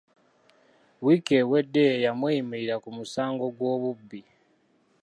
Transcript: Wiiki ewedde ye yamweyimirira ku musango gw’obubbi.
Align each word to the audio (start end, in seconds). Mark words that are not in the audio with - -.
Wiiki 1.03 1.33
ewedde 1.41 1.81
ye 1.89 2.01
yamweyimirira 2.05 2.75
ku 2.83 2.89
musango 2.97 3.45
gw’obubbi. 3.55 4.21